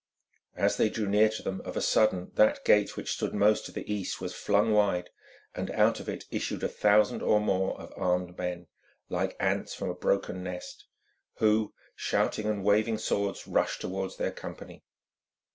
As 0.55 0.77
they 0.77 0.89
drew 0.89 1.05
near 1.05 1.29
to 1.29 1.43
them 1.43 1.61
of 1.63 1.77
a 1.77 1.79
sudden 1.81 2.31
that 2.33 2.65
gate 2.65 2.97
which 2.97 3.11
stood 3.13 3.35
most 3.35 3.67
to 3.67 3.71
the 3.71 3.85
east 3.93 4.19
was 4.19 4.33
flung 4.33 4.71
wide, 4.71 5.11
and 5.53 5.69
out 5.69 5.99
of 5.99 6.09
it 6.09 6.25
issued 6.31 6.63
a 6.63 6.67
thousand 6.67 7.21
or 7.21 7.39
more 7.39 7.79
of 7.79 7.93
armed 7.95 8.35
men, 8.35 8.65
like 9.09 9.35
ants 9.39 9.75
from 9.75 9.91
a 9.91 9.93
broken 9.93 10.41
nest, 10.41 10.85
who, 11.35 11.75
shouting 11.95 12.47
and 12.47 12.63
waving 12.63 12.97
swords, 12.97 13.45
rushed 13.45 13.79
towards 13.81 14.17
their 14.17 14.31
company. 14.31 14.83